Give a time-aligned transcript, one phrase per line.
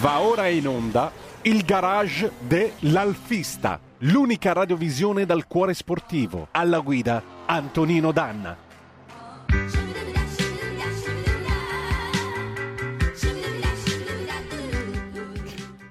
[0.00, 1.12] Va ora in onda
[1.42, 6.48] il garage dell'Alfista, l'unica radiovisione dal cuore sportivo.
[6.50, 8.56] Alla guida Antonino Danna.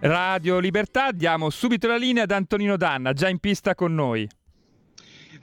[0.02, 4.28] Radio Libertà, diamo subito la linea ad Antonino Danna, già in pista con noi.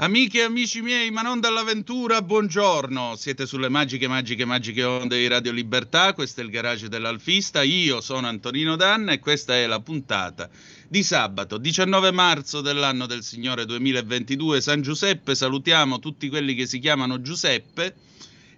[0.03, 3.15] Amiche e amici miei, ma non dall'avventura, buongiorno.
[3.15, 6.13] Siete sulle magiche, magiche, magiche onde di Radio Libertà.
[6.13, 7.63] Questo è il garage dell'Alfista.
[7.63, 10.51] Io sono Antonino Danna e questa è la puntata
[10.89, 14.61] di sabato 19 marzo dell'anno del Signore 2022.
[14.61, 17.95] San Giuseppe, salutiamo tutti quelli che si chiamano Giuseppe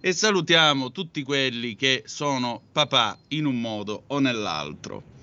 [0.01, 5.14] e salutiamo tutti quelli che sono papà in un modo o nell'altro.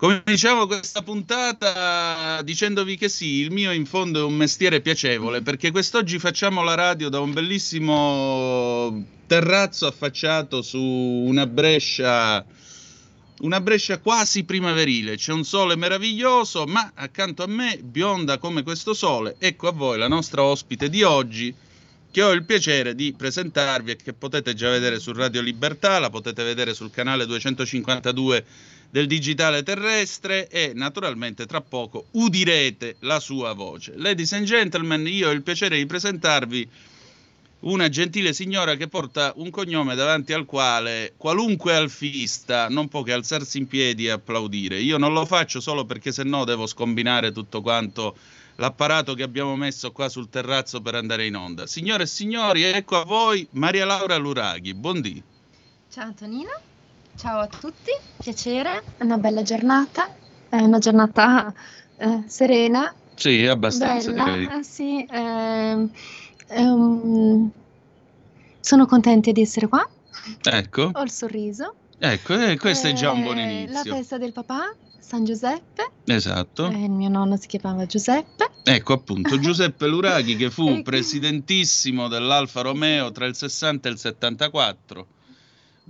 [0.00, 5.70] Cominciamo questa puntata dicendovi che sì, il mio in fondo è un mestiere piacevole perché
[5.70, 12.42] quest'oggi facciamo la radio da un bellissimo terrazzo affacciato su una brescia
[13.40, 18.94] una brescia quasi primaverile, c'è un sole meraviglioso, ma accanto a me, bionda come questo
[18.94, 21.54] sole, ecco a voi la nostra ospite di oggi,
[22.10, 26.10] che ho il piacere di presentarvi e che potete già vedere su Radio Libertà, la
[26.10, 28.44] potete vedere sul canale 252
[28.90, 33.92] del digitale terrestre e naturalmente tra poco udirete la sua voce.
[33.96, 36.68] Ladies and gentlemen, io ho il piacere di presentarvi
[37.60, 43.12] una gentile signora che porta un cognome davanti al quale qualunque alfista non può che
[43.12, 44.80] alzarsi in piedi e applaudire.
[44.80, 48.16] Io non lo faccio solo perché se no devo scombinare tutto quanto
[48.60, 51.66] l'apparato che abbiamo messo qua sul terrazzo per andare in onda.
[51.66, 54.74] Signore e signori, ecco a voi Maria Laura Luraghi.
[54.74, 55.22] Buondì.
[55.90, 56.50] Ciao Antonino.
[57.16, 57.90] Ciao a tutti,
[58.22, 60.14] piacere, è una bella giornata,
[60.48, 61.52] è una giornata
[61.96, 62.94] eh, serena.
[63.14, 64.12] Sì, abbastanza.
[64.12, 65.88] Bella, eh, sì, eh,
[66.56, 67.50] um,
[68.60, 69.86] sono contenta di essere qua.
[70.42, 70.90] Ecco.
[70.92, 71.74] Ho il sorriso.
[71.98, 73.90] Ecco, e questo è già un buon eh, inizio.
[73.90, 75.90] La festa del papà, San Giuseppe.
[76.04, 76.68] Esatto.
[76.68, 78.48] Eh, il mio nonno si chiamava Giuseppe.
[78.62, 85.06] Ecco appunto, Giuseppe Luraghi che fu presidentissimo dell'Alfa Romeo tra il 60 e il 74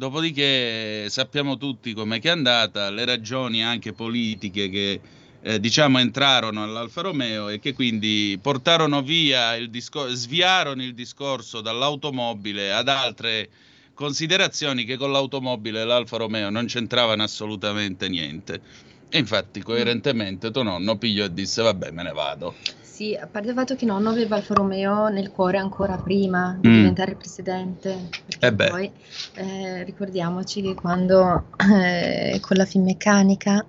[0.01, 5.01] Dopodiché sappiamo tutti com'è che è andata, le ragioni anche politiche che
[5.43, 11.61] eh, diciamo entrarono all'Alfa Romeo e che quindi portarono via il discorso, sviarono il discorso
[11.61, 13.51] dall'automobile ad altre
[13.93, 18.63] considerazioni che con l'automobile l'Alfa Romeo non c'entravano assolutamente niente.
[19.11, 22.55] E infatti coerentemente tuo nonno pigliò e disse vabbè me ne vado.
[22.81, 26.69] Sì, a parte il fatto che nonno aveva Alfa Romeo nel cuore ancora prima di
[26.69, 26.75] mm.
[26.75, 28.09] diventare presidente.
[28.39, 28.93] Eh poi
[29.35, 33.65] eh, ricordiamoci che quando eh, con la Finmeccanica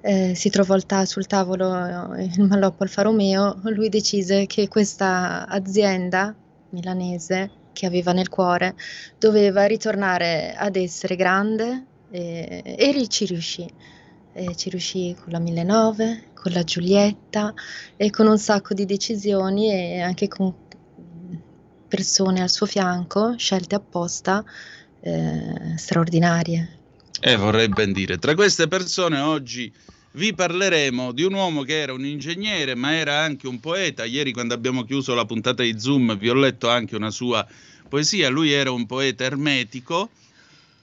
[0.00, 6.34] eh, si trovò sul tavolo eh, il malloppo Alfa Romeo, lui decise che questa azienda
[6.70, 8.74] milanese che aveva nel cuore
[9.18, 13.68] doveva ritornare ad essere grande e, e ci riuscì.
[14.32, 17.52] E ci riuscì con la 1009, con la Giulietta
[17.96, 20.54] e con un sacco di decisioni e anche con
[21.88, 24.44] persone al suo fianco, scelte apposta,
[25.00, 26.78] eh, straordinarie.
[27.20, 29.70] Eh, vorrei ben dire, tra queste persone oggi
[30.12, 34.04] vi parleremo di un uomo che era un ingegnere, ma era anche un poeta.
[34.04, 37.46] Ieri, quando abbiamo chiuso la puntata di Zoom, vi ho letto anche una sua
[37.88, 38.28] poesia.
[38.28, 40.10] Lui era un poeta ermetico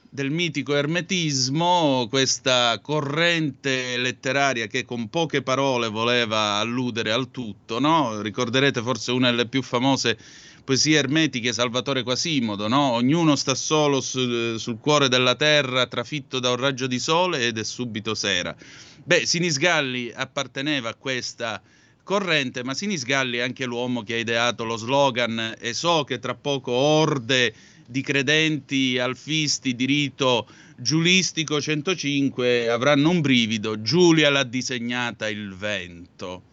[0.10, 8.22] del mitico ermetismo, questa corrente letteraria che con poche parole voleva alludere al tutto, no?
[8.22, 10.18] Ricorderete forse una delle più famose
[10.64, 12.92] poesie ermetiche, Salvatore Quasimodo, no?
[12.92, 17.58] Ognuno sta solo su, sul cuore della terra, trafitto da un raggio di sole ed
[17.58, 18.56] è subito sera.
[19.04, 21.62] Beh, Sinisgalli apparteneva a questa
[22.04, 26.36] corrente, ma Sinisgalli è anche l'uomo che ha ideato lo slogan e so che tra
[26.36, 27.54] poco orde
[27.88, 30.46] di credenti alfisti di rito
[30.78, 36.44] giulistico 105 avranno un brivido, Giulia l'ha disegnata il vento.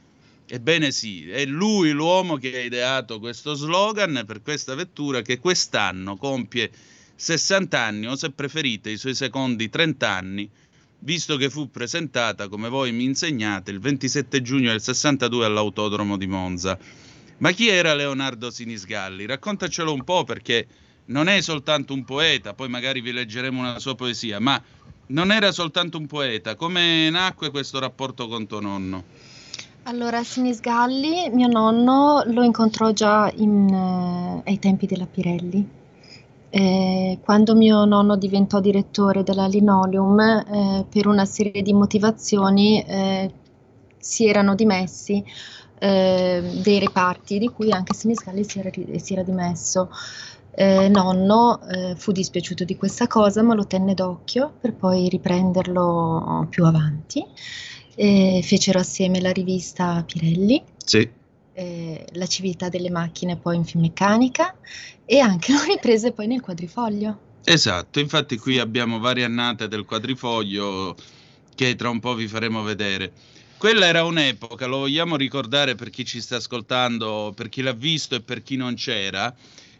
[0.46, 6.16] Ebbene sì, è lui l'uomo che ha ideato questo slogan per questa vettura che quest'anno
[6.16, 6.70] compie
[7.16, 10.48] 60 anni o se preferite i suoi secondi 30 anni,
[11.00, 16.26] visto che fu presentata, come voi mi insegnate, il 27 giugno del 62 all'Autodromo di
[16.26, 16.78] Monza.
[17.38, 19.26] Ma chi era Leonardo Sinisgalli?
[19.26, 20.66] Raccontacelo un po' perché
[21.06, 24.60] non è soltanto un poeta, poi magari vi leggeremo una sua poesia, ma
[25.06, 26.54] non era soltanto un poeta.
[26.54, 29.04] Come nacque questo rapporto con tuo nonno?
[29.86, 35.68] Allora, Sinisgalli, mio nonno, lo incontrò già in, eh, ai tempi della Pirelli.
[36.48, 43.30] Eh, quando mio nonno diventò direttore della Linoleum, eh, per una serie di motivazioni eh,
[43.98, 45.22] si erano dimessi
[45.78, 49.90] eh, dei reparti, di cui anche Sinisgalli si era, si era dimesso.
[50.56, 56.46] Eh, nonno eh, fu dispiaciuto di questa cosa, ma lo tenne d'occhio per poi riprenderlo
[56.48, 57.24] più avanti.
[57.96, 60.62] Eh, fecero assieme la rivista Pirelli.
[60.84, 61.08] Sì.
[61.52, 64.56] Eh, la civiltà delle macchine poi in filmeccanica
[65.04, 67.18] e anche lo riprese poi nel quadrifoglio.
[67.44, 70.96] Esatto, infatti qui abbiamo varie annate del quadrifoglio
[71.54, 73.12] che tra un po' vi faremo vedere.
[73.58, 78.14] Quella era un'epoca, lo vogliamo ricordare per chi ci sta ascoltando, per chi l'ha visto
[78.14, 79.34] e per chi non c'era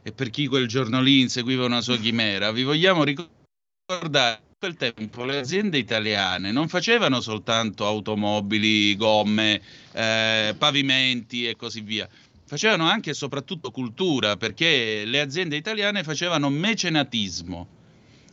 [0.07, 2.53] e per chi quel giorno lì inseguiva una sua chimera.
[2.53, 9.63] Vi vogliamo ricordare che quel tempo le aziende italiane non facevano soltanto automobili, gomme,
[9.93, 12.07] eh, pavimenti e così via.
[12.47, 17.67] Facevano anche e soprattutto cultura, perché le aziende italiane facevano mecenatismo.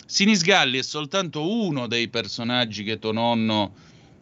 [0.05, 3.73] Sinisgalli è soltanto uno dei personaggi che tuo nonno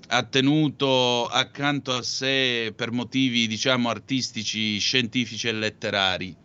[0.09, 6.35] ha tenuto accanto a sé per motivi, diciamo, artistici, scientifici e letterari.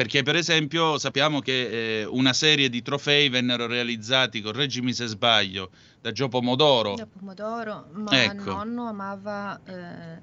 [0.00, 5.72] Perché, per esempio, sappiamo che eh, una serie di trofei vennero realizzati, correggimi se sbaglio,
[6.00, 6.94] da Gio Pomodoro.
[6.94, 8.50] Da Pomodoro, ma Ecco.
[8.50, 10.22] nonno amava eh,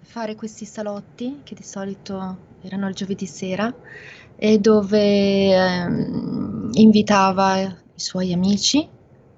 [0.00, 3.70] fare questi salotti che di solito erano il giovedì sera
[4.34, 8.88] e dove ehm, invitava i suoi amici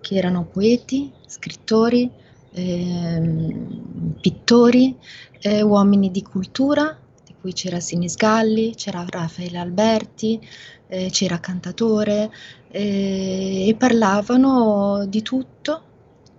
[0.00, 2.08] che erano poeti, scrittori,
[2.52, 4.96] ehm, pittori,
[5.40, 6.96] eh, uomini di cultura,
[7.40, 10.40] cui c'era Sinisgalli, c'era Raffaele Alberti,
[10.88, 12.30] eh, c'era Cantatore
[12.70, 15.82] eh, e parlavano di tutto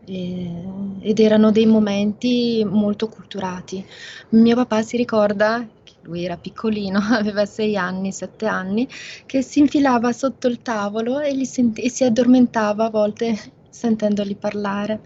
[0.06, 0.64] eh,
[1.02, 3.84] ed erano dei momenti molto culturati.
[4.30, 5.68] Mio papà si ricorda
[6.04, 8.88] lui era piccolino, aveva sei anni, sette anni,
[9.26, 13.38] che si infilava sotto il tavolo e, li sent- e si addormentava a volte
[13.70, 15.02] sentendoli parlare.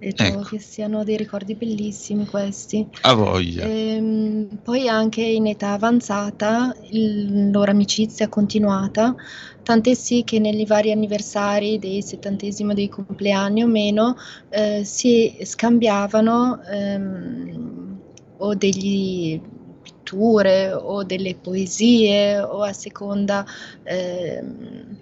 [0.00, 0.48] E trovo Ecco.
[0.50, 2.86] che siano dei ricordi bellissimi questi.
[3.02, 3.64] A voglia.
[3.64, 9.16] Ehm, poi anche in età avanzata il- loro amicizia è continuata,
[9.64, 14.14] tant'è sì che negli vari anniversari dei settantesimo dei compleanni o meno
[14.50, 17.98] eh, si scambiavano ehm,
[18.36, 19.40] o degli
[19.82, 23.44] pitture o delle poesie o a seconda
[23.82, 24.96] ehm,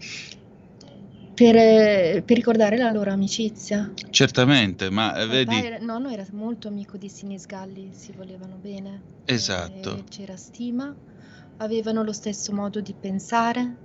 [1.36, 3.92] per, per ricordare la loro amicizia.
[4.08, 9.02] Certamente, ma eh, Papà vedi, era- nonno era molto amico di Sinisgalli, si volevano bene.
[9.26, 9.96] Esatto.
[9.98, 10.96] eh, c'era stima,
[11.58, 13.76] avevano lo stesso modo di pensare,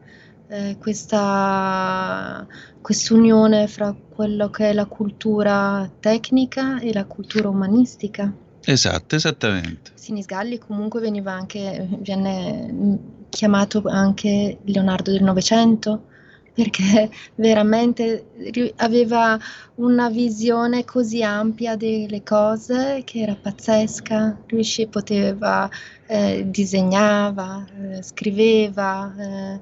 [0.48, 2.48] eh, questa
[2.80, 8.31] quest'unione fra quello che è la cultura tecnica e la cultura umanistica.
[8.63, 9.92] esatto, esattamente.
[9.95, 12.95] Sinisgalli comunque veniva anche, viene mm,
[13.27, 16.06] chiamato anche Leonardo del Novecento
[16.53, 18.25] perché veramente
[18.77, 19.39] aveva
[19.75, 25.69] una visione così ampia delle cose che era pazzesca, riuscì, poteva,
[26.07, 29.59] eh, disegnava, eh, scriveva, eh,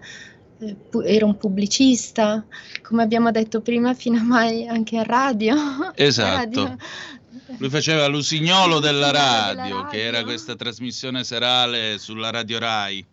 [0.62, 2.45] eh, pu- era un pubblicista,
[2.81, 5.56] come abbiamo detto prima, fino a mai anche a radio.
[5.95, 6.63] Esatto.
[6.63, 6.77] Radio.
[7.57, 13.06] Lui faceva l'usignolo della radio, che era questa trasmissione serale sulla Radio Rai.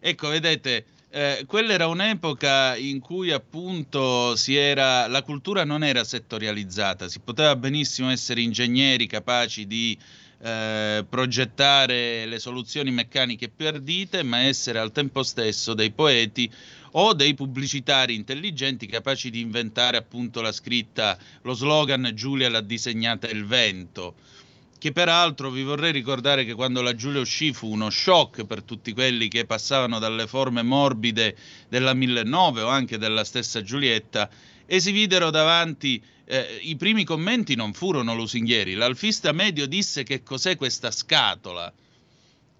[0.00, 0.84] Ecco, vedete,
[1.14, 7.54] eh, quella era un'epoca in cui appunto era, la cultura non era settorializzata, si poteva
[7.54, 9.98] benissimo essere ingegneri capaci di
[10.40, 16.50] eh, progettare le soluzioni meccaniche più ardite, ma essere al tempo stesso dei poeti
[16.92, 23.28] o dei pubblicitari intelligenti capaci di inventare appunto la scritta, lo slogan Giulia l'ha disegnata
[23.28, 24.14] il vento.
[24.82, 28.92] Che peraltro vi vorrei ricordare che quando la Giulia uscì fu uno shock per tutti
[28.92, 31.36] quelli che passavano dalle forme morbide
[31.68, 34.28] della 1009 o anche della stessa Giulietta
[34.66, 36.02] e si videro davanti.
[36.24, 38.74] eh, I primi commenti non furono lusinghieri.
[38.74, 41.72] L'alfista medio disse che cos'è questa scatola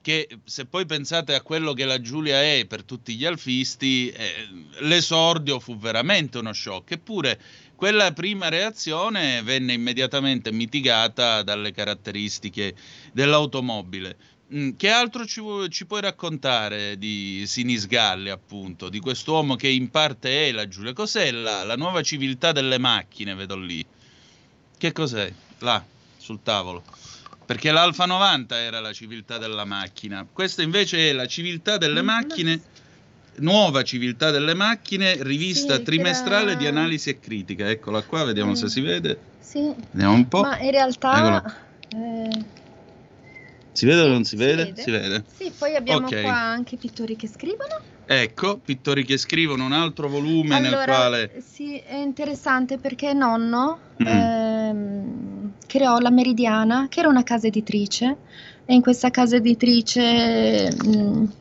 [0.00, 4.48] che se poi pensate a quello che la Giulia è per tutti gli alfisti, eh,
[4.80, 6.92] l'esordio fu veramente uno shock.
[6.92, 7.40] Eppure
[7.82, 12.76] quella prima reazione venne immediatamente mitigata dalle caratteristiche
[13.10, 14.16] dell'automobile.
[14.54, 20.46] Mm, Che altro ci, ci puoi raccontare di Sinisgalli, appunto, di quest'uomo che in parte
[20.46, 20.92] è la Giulia?
[20.92, 23.84] Cos'è la, la nuova civiltà delle macchine, vedo lì?
[24.78, 25.32] Che cos'è?
[25.58, 25.84] Là,
[26.18, 26.84] sul tavolo.
[27.44, 30.24] Perché l'Alfa 90 era la civiltà della macchina.
[30.32, 32.62] Questa invece è la civiltà delle Mm, macchine,
[33.36, 37.68] nuova civiltà delle macchine, rivista Sì, trimestrale era- di analisi e critica.
[37.70, 38.54] Eccola qua, vediamo Mm.
[38.54, 39.20] se si vede.
[39.40, 40.40] Sì, Vediamo un po'.
[40.42, 41.42] ma in realtà
[41.94, 42.30] eh,
[43.72, 44.64] Si vede o non si si vede?
[44.64, 44.82] vede.
[44.82, 45.24] Si vede.
[45.34, 46.20] sì, poi abbiamo Ok.
[46.22, 47.80] qua anche pittori che scrivono.
[48.04, 51.42] Ecco, pittori che scrivono un altro volume nel Allora, quale...
[51.46, 54.06] sì, è interessante perché nonno Mm.
[54.06, 58.16] ehm, creò la Meridiana, che era una casa editrice,
[58.66, 61.32] e in questa casa editrice mh,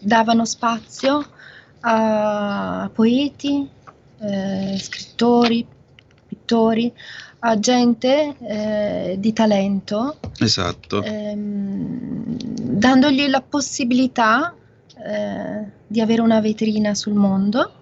[0.00, 1.24] davano spazio
[1.80, 3.68] a poeti,
[4.20, 5.66] eh, scrittori,
[6.26, 6.92] pittori,
[7.40, 10.18] a gente eh, di talento.
[10.38, 11.02] Esatto.
[11.02, 14.54] Ehm, dandogli la possibilità
[14.96, 17.74] eh, di avere una vetrina sul mondo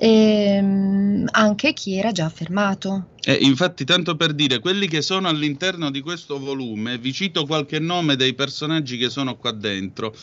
[0.00, 3.08] ehm, anche chi era già affermato.
[3.22, 7.78] Eh, infatti, tanto per dire, quelli che sono all'interno di questo volume, vi cito qualche
[7.78, 10.14] nome dei personaggi che sono qua dentro.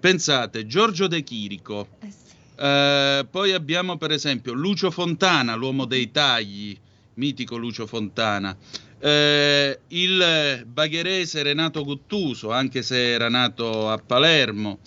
[0.00, 2.34] Pensate, Giorgio De Chirico, eh sì.
[2.56, 6.74] eh, poi abbiamo per esempio Lucio Fontana, l'uomo dei tagli,
[7.14, 8.56] mitico Lucio Fontana,
[8.98, 14.78] eh, il bagherese Renato Guttuso, anche se era nato a Palermo,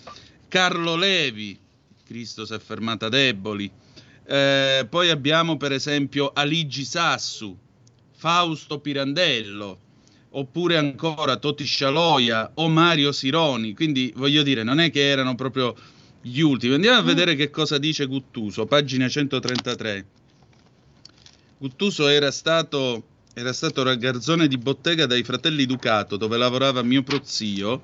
[0.48, 1.60] Carlo Levi,
[2.04, 3.72] Cristo si è fermata deboli,
[4.26, 7.56] eh, poi abbiamo per esempio Aligi Sassu,
[8.16, 9.80] Fausto Pirandello,
[10.36, 15.76] oppure ancora Toti Scialoia o Mario Sironi, quindi voglio dire, non è che erano proprio
[16.22, 16.76] gli ultimi.
[16.76, 17.06] Andiamo a mm.
[17.06, 20.06] vedere che cosa dice Guttuso, pagina 133.
[21.58, 27.82] Guttuso era stato, era stato ragazzone di bottega dai fratelli Ducato, dove lavorava mio prozio,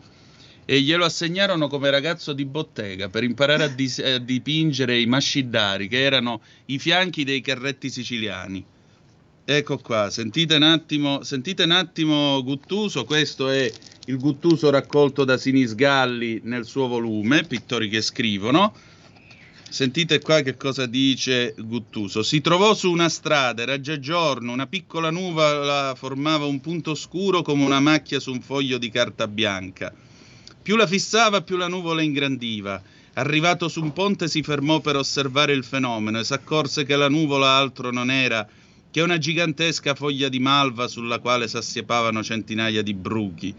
[0.65, 5.87] e glielo assegnarono come ragazzo di bottega per imparare a, dis- a dipingere i mascidari,
[5.87, 8.65] che erano i fianchi dei carretti siciliani.
[9.51, 13.67] Ecco qua, sentite un attimo, sentite un attimo Guttuso, questo è
[14.05, 18.75] il Guttuso raccolto da Sinisgalli nel suo volume, Pittori che scrivono.
[19.67, 22.21] Sentite qua che cosa dice Guttuso.
[22.21, 27.41] Si trovò su una strada, era già giorno, una piccola nuvola formava un punto scuro
[27.41, 29.91] come una macchia su un foglio di carta bianca.
[30.61, 32.79] Più la fissava, più la nuvola ingrandiva.
[33.13, 37.49] Arrivato su un ponte si fermò per osservare il fenomeno e s'accorse che la nuvola
[37.49, 38.47] altro non era
[38.91, 43.53] che una gigantesca foglia di malva sulla quale s'assiepavano centinaia di bruchi.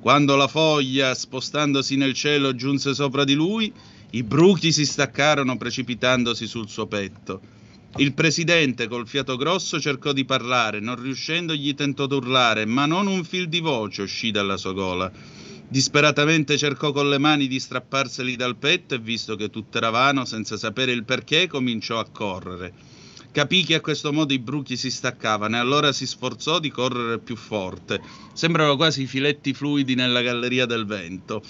[0.00, 3.72] Quando la foglia, spostandosi nel cielo, giunse sopra di lui,
[4.10, 7.40] i bruchi si staccarono precipitandosi sul suo petto.
[7.96, 13.06] Il presidente, col fiato grosso, cercò di parlare, non riuscendo gli tentò d'urlare, ma non
[13.06, 15.10] un fil di voce uscì dalla sua gola.
[15.68, 20.24] Disperatamente cercò con le mani di strapparseli dal petto e, visto che tutto era vano,
[20.24, 22.93] senza sapere il perché, cominciò a correre.
[23.34, 27.18] Capì che a questo modo i bruchi si staccavano e allora si sforzò di correre
[27.18, 28.00] più forte.
[28.32, 31.42] Sembrano quasi filetti fluidi nella galleria del vento.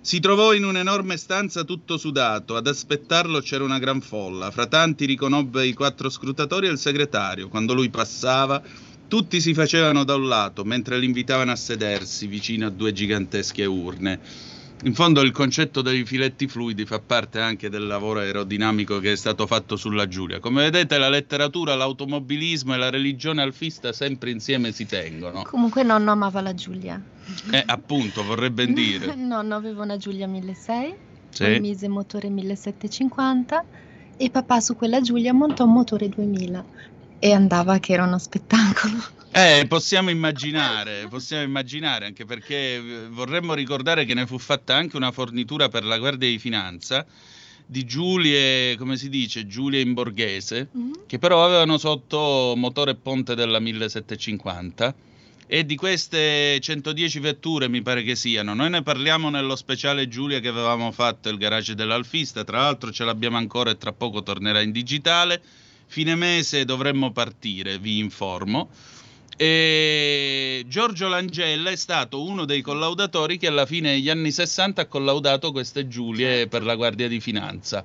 [0.00, 2.56] Si trovò in un'enorme stanza tutto sudato.
[2.56, 4.50] Ad aspettarlo c'era una gran folla.
[4.50, 7.50] Fra tanti riconobbe i quattro scrutatori e il segretario.
[7.50, 8.62] Quando lui passava,
[9.06, 14.20] tutti si facevano da un lato, mentre l'invitavano a sedersi vicino a due gigantesche urne.
[14.84, 19.16] In fondo il concetto dei filetti fluidi fa parte anche del lavoro aerodinamico che è
[19.16, 20.40] stato fatto sulla Giulia.
[20.40, 25.42] Come vedete la letteratura, l'automobilismo e la religione alfista sempre insieme si tengono.
[25.42, 26.98] Comunque nonno amava la Giulia.
[27.50, 29.12] Eh, appunto, vorrebbe dire.
[29.20, 30.96] nonno aveva una Giulia 1600,
[31.28, 31.58] sì.
[31.60, 33.64] mise motore 1750
[34.16, 36.64] e papà su quella Giulia montò un motore 2000
[37.18, 39.19] e andava che era uno spettacolo.
[39.32, 44.96] Eh, possiamo immaginare, possiamo immaginare, anche perché eh, vorremmo ricordare che ne fu fatta anche
[44.96, 47.06] una fornitura per la Guardia di Finanza
[47.64, 50.92] di Giulie, come si dice, Giulie in borghese, mm-hmm.
[51.06, 54.92] che però avevano sotto motore ponte della 1750
[55.46, 58.54] e di queste 110 vetture mi pare che siano.
[58.54, 63.04] Noi ne parliamo nello speciale Giulia che avevamo fatto il garage dell'Alfista, tra l'altro ce
[63.04, 65.40] l'abbiamo ancora e tra poco tornerà in digitale.
[65.86, 68.68] Fine mese dovremmo partire, vi informo.
[69.42, 74.84] E Giorgio Langella è stato uno dei collaudatori che alla fine degli anni 60 ha
[74.86, 77.82] collaudato queste Giulie per la Guardia di Finanza.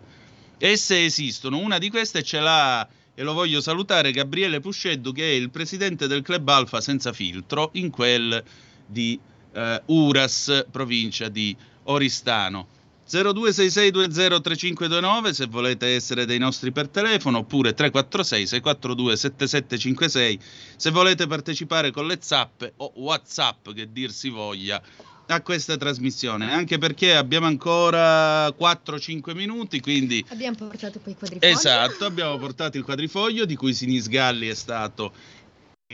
[0.58, 2.86] Esse esistono, una di queste ce l'ha,
[3.16, 7.70] e lo voglio salutare, Gabriele Pusceddu, che è il presidente del Club Alfa Senza Filtro,
[7.76, 8.44] in quel
[8.86, 9.18] di
[9.54, 12.68] eh, Uras, provincia di Oristano.
[13.08, 20.40] 0266203529 se volete essere dei nostri per telefono oppure 346 642 7756
[20.76, 24.82] se volete partecipare con le zappe o whatsapp che dir si voglia
[25.28, 26.52] a questa trasmissione.
[26.52, 31.54] Anche perché abbiamo ancora 4-5 minuti quindi abbiamo portato poi il quadrifoglio.
[31.54, 35.14] Esatto abbiamo portato il quadrifoglio di cui Sinisgalli è stato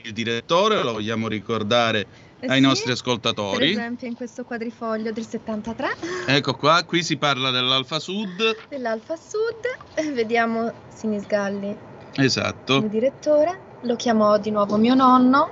[0.04, 3.58] il direttore lo vogliamo ricordare eh ai sì, nostri ascoltatori.
[3.58, 5.88] Per esempio in questo quadrifoglio del 73.
[6.26, 8.66] Ecco qua, qui si parla dell'Alfa Sud.
[8.68, 11.78] Dell'Alfa Sud, eh, vediamo Sinisgalli.
[12.16, 12.78] Esatto.
[12.78, 15.50] Il direttore, lo chiamò di nuovo mio nonno.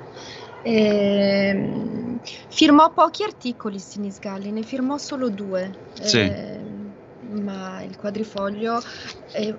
[0.64, 2.18] E,
[2.50, 5.72] firmò pochi articoli Sinisgalli, ne firmò solo due.
[6.02, 6.20] Sì.
[6.20, 6.60] Eh,
[7.30, 8.82] ma il quadrifoglio
[9.32, 9.56] è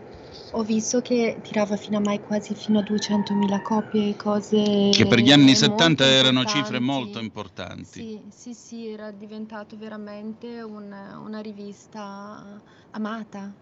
[0.53, 4.91] ho visto che tirava fino a mai quasi fino a 200.000 copie, cose...
[4.93, 8.01] Che per gli anni 70 erano cifre molto importanti.
[8.01, 10.93] Sì, sì, sì, era diventato veramente un,
[11.25, 13.53] una rivista amata.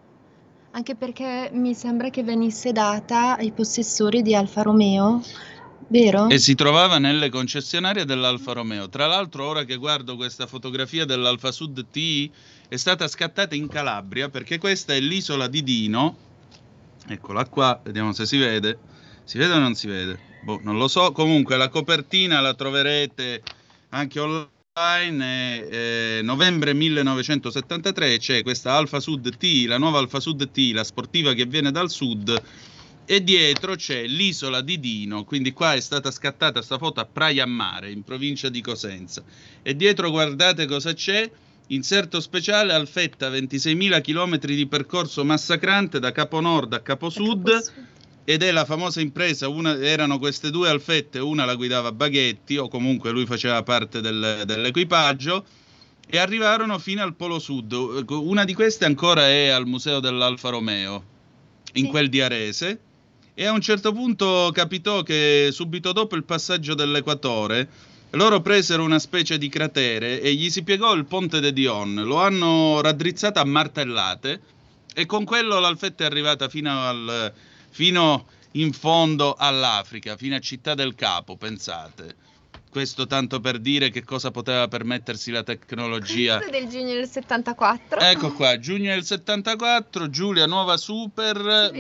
[0.71, 5.23] Anche perché mi sembra che venisse data ai possessori di Alfa Romeo,
[5.89, 6.29] vero?
[6.29, 8.89] E si trovava nelle concessionarie dell'Alfa Romeo.
[8.89, 12.31] Tra l'altro, ora che guardo questa fotografia dell'Alfa Sud T,
[12.69, 16.17] è stata scattata in Calabria perché questa è l'isola di Dino.
[17.11, 18.79] Eccola qua, vediamo se si vede.
[19.25, 20.19] Si vede o non si vede?
[20.43, 21.11] Boh, non lo so.
[21.13, 23.43] Comunque la copertina la troverete
[23.91, 30.73] anche online eh, novembre 1973 c'è questa Alfa Sud T, la nuova Alfa Sud T,
[30.75, 32.43] la sportiva che viene dal sud
[33.07, 37.47] e dietro c'è l'isola di Dino, quindi qua è stata scattata questa foto a Praia
[37.47, 39.25] Mare in provincia di Cosenza
[39.63, 41.29] e dietro guardate cosa c'è
[41.69, 47.73] inserto speciale Alfetta 26.000 km di percorso massacrante da Capo Nord a Capo Sud
[48.25, 52.69] ed è la famosa impresa, una, erano queste due alfette, una la guidava Baghetti o
[52.69, 55.45] comunque lui faceva parte del, dell'equipaggio
[56.07, 57.73] e arrivarono fino al Polo Sud.
[58.09, 61.03] Una di queste ancora è al Museo dell'Alfa Romeo,
[61.75, 61.91] in sì.
[61.91, 62.81] quel di Arese,
[63.33, 67.69] e a un certo punto capitò che subito dopo il passaggio dell'equatore
[68.11, 72.21] loro presero una specie di cratere e gli si piegò il ponte de Dion, lo
[72.21, 74.41] hanno raddrizzata a martellate
[74.95, 77.33] e con quello l'alfetta è arrivata fino al
[77.71, 82.27] fino in fondo all'Africa, fino a Città del Capo, pensate.
[82.71, 86.37] Questo tanto per dire che cosa poteva permettersi la tecnologia.
[86.39, 88.01] Questo è del giugno del 74.
[88.01, 91.71] Ecco qua, giugno del 74, Giulia Nuova Super,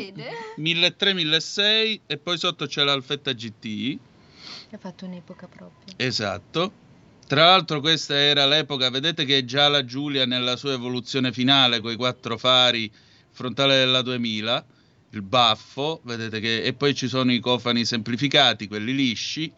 [0.56, 3.98] 1300-1600 e poi sotto c'è l'Alfetta GT.
[4.70, 5.94] Ha fatto un'epoca proprio.
[5.96, 6.86] Esatto.
[7.26, 11.92] Tra l'altro questa era l'epoca, vedete che già la Giulia nella sua evoluzione finale, con
[11.92, 12.90] i quattro fari
[13.30, 14.64] frontale della 2000,
[15.10, 19.52] il baffo, vedete che e poi ci sono i cofani semplificati, quelli lisci.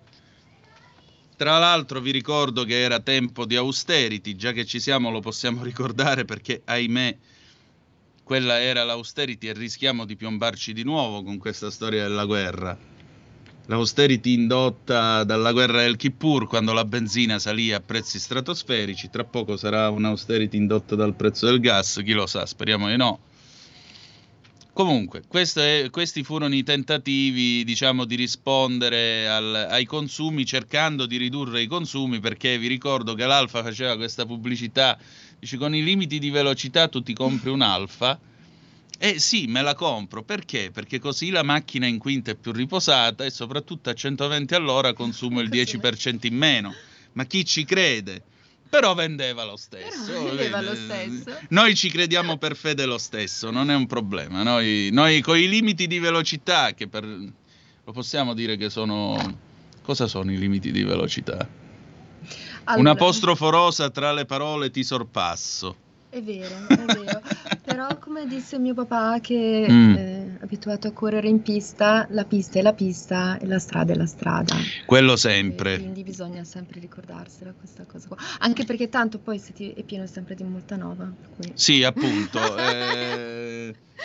[1.36, 5.62] Tra l'altro vi ricordo che era tempo di austerity, già che ci siamo lo possiamo
[5.64, 7.16] ricordare perché ahimè
[8.22, 12.99] quella era l'austerity e rischiamo di piombarci di nuovo con questa storia della guerra.
[13.70, 19.56] L'austerity indotta dalla guerra del Kippur quando la benzina salì a prezzi stratosferici, tra poco
[19.56, 23.20] sarà un'austerity indotta dal prezzo del gas, chi lo sa, speriamo di no
[24.72, 25.22] Comunque,
[25.54, 31.66] è, questi furono i tentativi, diciamo, di rispondere al, ai consumi cercando di ridurre i
[31.66, 34.98] consumi perché vi ricordo che l'Alfa faceva questa pubblicità,
[35.38, 38.18] dice con i limiti di velocità tu ti compri un Alfa.
[39.02, 40.70] Eh sì, me la compro, perché?
[40.70, 45.40] Perché così la macchina in quinta è più riposata e soprattutto a 120 all'ora consumo
[45.40, 46.74] il 10% in meno.
[47.12, 48.22] Ma chi ci crede?
[48.68, 50.04] Però vendeva lo stesso.
[50.04, 51.34] Però vendeva lo stesso.
[51.48, 54.42] Noi ci crediamo per fede lo stesso, non è un problema.
[54.42, 59.48] Noi, noi con i limiti di velocità, che per, lo possiamo dire che sono...
[59.80, 61.48] Cosa sono i limiti di velocità?
[62.64, 62.80] Allora.
[62.80, 65.88] Un apostrofo rosa tra le parole ti sorpasso.
[66.10, 67.22] È vero, è vero.
[67.64, 69.94] Però come disse mio papà che mm.
[69.94, 73.96] è abituato a correre in pista, la pista è la pista e la strada è
[73.96, 74.56] la strada.
[74.86, 75.74] Quello sempre.
[75.74, 78.16] E quindi bisogna sempre ricordarsela questa cosa qua.
[78.40, 81.08] Anche perché tanto poi ti, è pieno sempre di molta nova.
[81.36, 81.52] Cui...
[81.54, 82.40] Sì, appunto.
[82.58, 83.59] eh,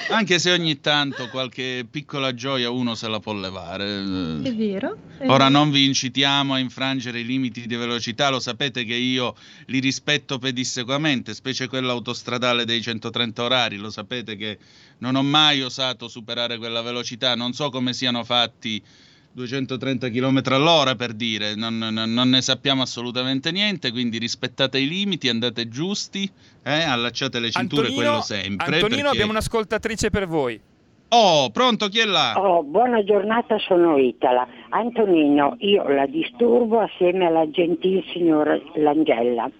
[0.09, 4.01] anche se ogni tanto qualche piccola gioia uno se la può levare.
[4.43, 4.97] È vero.
[5.17, 5.49] È Ora vero.
[5.49, 9.35] non vi incitiamo a infrangere i limiti di velocità, lo sapete che io
[9.67, 14.57] li rispetto pedissequamente, specie quella autostradale dei 130 orari, lo sapete che
[14.99, 18.81] non ho mai osato superare quella velocità, non so come siano fatti
[19.35, 24.87] 230 km all'ora per dire, non, non, non, ne sappiamo assolutamente niente, quindi rispettate i
[24.87, 26.23] limiti, andate giusti,
[26.63, 28.65] eh, allacciate le cinture, Antonino, quello sempre.
[28.65, 29.07] Antonino, perché...
[29.09, 30.57] abbiamo un'ascoltatrice per voi.
[31.09, 32.33] Oh, pronto, chi è là?
[32.37, 34.47] Oh, buona giornata, sono Itala.
[34.69, 39.51] Antonino, io la disturbo assieme alla gentil signora Langella.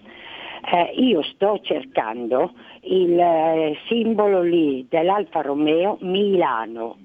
[0.72, 6.96] Eh, io sto cercando il eh, simbolo lì dell'Alfa Romeo Milano,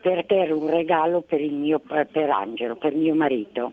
[0.00, 3.72] perché era un regalo per, mio, per Angelo, per mio marito.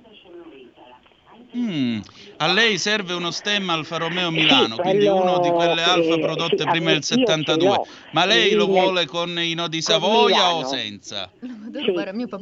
[1.56, 2.00] Mm.
[2.38, 6.58] A lei serve uno stemma Alfa Romeo Milano, sì, quindi uno di quelle Alfa prodotte
[6.58, 7.82] sì, prima del 72.
[8.12, 11.30] Ma lei lo vuole con i nodi Savoia o senza?
[11.40, 11.48] Sì.
[12.30, 12.40] Con,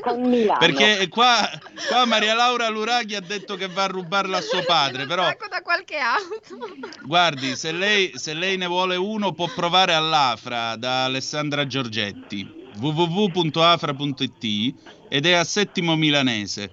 [0.00, 0.58] con Milano.
[0.58, 1.46] Perché qua,
[1.88, 5.24] qua, Maria Laura Luraghi ha detto che va a rubarla a suo padre, però...
[5.24, 6.74] da qualche auto.
[7.02, 14.74] Guardi, se lei, se lei ne vuole uno può provare all'Afra da Alessandra Giorgetti www.afra.it
[15.08, 16.70] ed è a Settimo Milanese.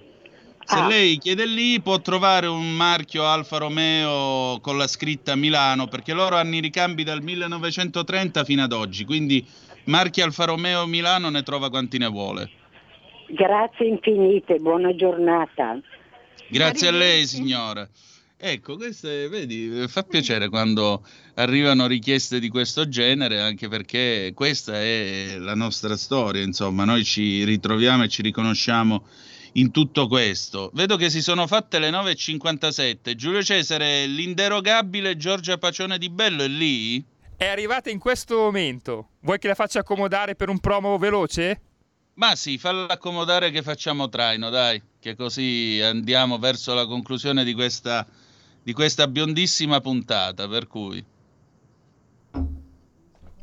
[0.63, 0.87] Se ah.
[0.87, 6.37] lei chiede lì può trovare un marchio Alfa Romeo con la scritta Milano perché loro
[6.37, 9.45] hanno i ricambi dal 1930 fino ad oggi, quindi
[9.85, 12.49] marchi Alfa Romeo Milano ne trova quanti ne vuole.
[13.27, 15.79] Grazie infinite, buona giornata.
[16.47, 17.87] Grazie a lei signora.
[18.37, 25.37] Ecco, queste, vedi, fa piacere quando arrivano richieste di questo genere, anche perché questa è
[25.39, 29.05] la nostra storia, insomma, noi ci ritroviamo e ci riconosciamo
[29.53, 30.69] in tutto questo.
[30.73, 33.15] Vedo che si sono fatte le 9.57.
[33.15, 37.03] Giulio Cesare, l'inderogabile Giorgia Pacione di Bello è lì?
[37.37, 39.09] È arrivata in questo momento.
[39.21, 41.61] Vuoi che la faccia accomodare per un promo veloce?
[42.15, 47.53] Ma sì, falla accomodare che facciamo traino, dai, che così andiamo verso la conclusione di
[47.53, 48.07] questa,
[48.65, 51.05] di questa biondissima puntata, per cui...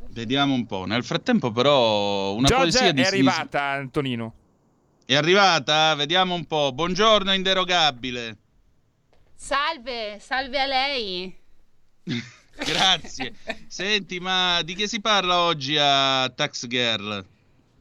[0.08, 0.84] Vediamo un po'.
[0.84, 4.34] Nel frattempo però una Giorgia poesia di è arrivata, Antonino.
[5.04, 5.94] È arrivata?
[5.94, 6.72] Vediamo un po'.
[6.72, 8.36] Buongiorno, inderogabile.
[9.32, 11.36] Salve, salve a lei.
[12.58, 13.34] Grazie.
[13.68, 17.24] Senti, ma di che si parla oggi a Tax Girl?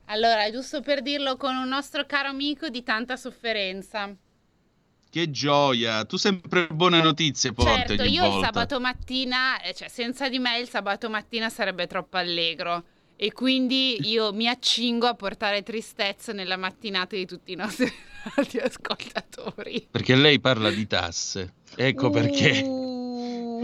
[0.06, 4.16] Allora, giusto per dirlo con un nostro caro amico di tanta sofferenza.
[5.12, 6.06] Che gioia.
[6.06, 8.46] Tu sempre buone notizie porti certo, io il volta.
[8.46, 12.86] sabato mattina, eh, cioè senza di me il sabato mattina sarebbe troppo allegro.
[13.18, 17.92] E quindi io mi accingo a portare tristezza nella mattinata di tutti i nostri
[18.64, 19.86] ascoltatori.
[19.92, 21.56] Perché lei parla di tasse.
[21.76, 22.64] Ecco perché.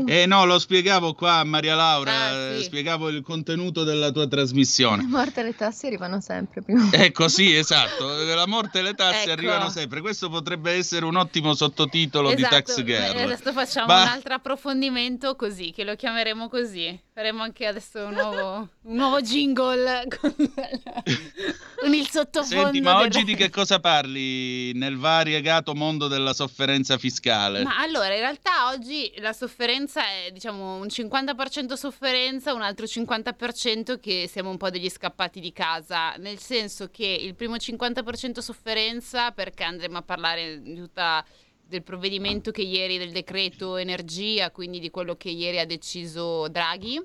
[0.05, 2.63] Eh no, lo spiegavo qua a Maria Laura, Ah, sì.
[2.63, 5.01] spiegavo il contenuto della tua trasmissione.
[5.03, 6.89] La morte e le tasse arrivano sempre prima.
[6.91, 8.07] Ecco, sì, esatto.
[8.23, 9.31] La morte e le tasse Ecco.
[9.31, 10.01] arrivano sempre.
[10.01, 13.17] Questo potrebbe essere un ottimo sottotitolo di esatto, Tax Girl.
[13.17, 16.99] eh, adesso facciamo Ma- un altro approfondimento così, che lo chiameremo così.
[17.17, 22.65] Faremo anche adesso un nuovo, un nuovo jingle con, con il sottofondo.
[22.65, 27.63] Senti, ma oggi di che cosa parli nel variegato mondo della sofferenza fiscale?
[27.63, 33.99] Ma allora, in realtà oggi la sofferenza è diciamo un 50% sofferenza, un altro 50%
[33.99, 39.31] che siamo un po' degli scappati di casa, nel senso che il primo 50% sofferenza
[39.31, 41.25] perché andremo a parlare di tutta
[41.67, 47.01] del provvedimento che ieri del decreto energia, quindi di quello che ieri ha deciso Draghi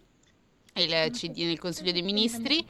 [0.75, 2.65] il CD nel Consiglio dei Ministri.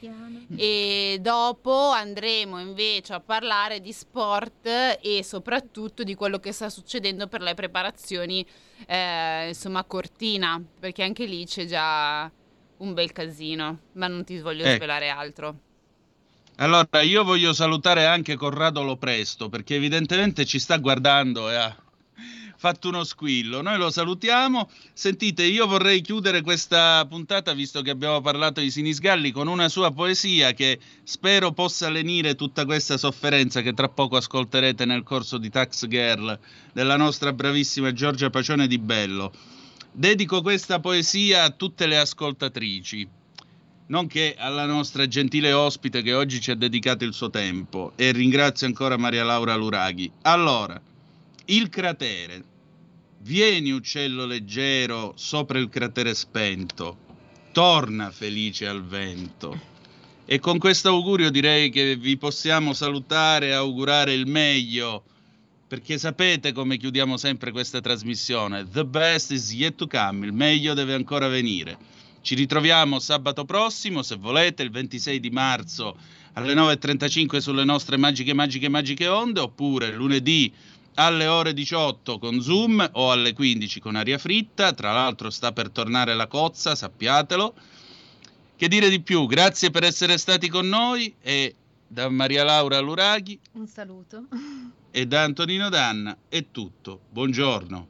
[0.57, 4.67] e dopo andremo invece a parlare di sport
[5.01, 8.45] e soprattutto di quello che sta succedendo per le preparazioni
[8.85, 12.29] eh, insomma a Cortina perché anche lì c'è già
[12.77, 14.75] un bel casino ma non ti voglio Ecco.
[14.75, 15.55] svelare altro.
[16.57, 21.82] Allora, io voglio salutare anche Corrado Lopresto perché evidentemente ci sta guardando e ha
[22.57, 23.61] fatto uno squillo.
[23.61, 24.69] Noi lo salutiamo.
[24.93, 29.91] Sentite, io vorrei chiudere questa puntata, visto che abbiamo parlato di Sinisgalli, con una sua
[29.91, 35.49] poesia che spero possa lenire tutta questa sofferenza che tra poco ascolterete nel corso di
[35.49, 36.37] Tax Girl
[36.71, 39.31] della nostra bravissima Giorgia Pacione di Bello.
[39.91, 43.21] Dedico questa poesia a tutte le ascoltatrici
[43.85, 48.65] nonché alla nostra gentile ospite che oggi ci ha dedicato il suo tempo e ringrazio
[48.65, 50.11] ancora Maria Laura Luraghi.
[50.23, 50.81] Allora,
[51.45, 52.51] il cratere.
[53.19, 56.97] Vieni uccello leggero sopra il cratere spento,
[57.51, 59.71] torna felice al vento.
[60.25, 65.03] E con questo augurio direi che vi possiamo salutare e augurare il meglio,
[65.67, 68.65] perché sapete come chiudiamo sempre questa trasmissione.
[68.69, 71.77] The best is yet to come, il meglio deve ancora venire.
[72.21, 75.97] Ci ritroviamo sabato prossimo, se volete, il 26 di marzo
[76.33, 80.51] alle 9.35 sulle nostre magiche, magiche, magiche onde, oppure lunedì
[80.95, 84.73] alle ore 18 con Zoom o alle 15 con aria fritta.
[84.73, 87.53] Tra l'altro sta per tornare la cozza, sappiatelo.
[88.55, 89.25] Che dire di più?
[89.25, 91.55] Grazie per essere stati con noi e
[91.87, 94.25] da Maria Laura Luraghi Un saluto.
[94.91, 97.01] e da Antonino Danna è tutto.
[97.09, 97.87] Buongiorno.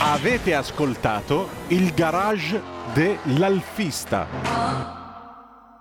[0.00, 2.62] Avete ascoltato il garage
[2.94, 4.95] dell'alfista.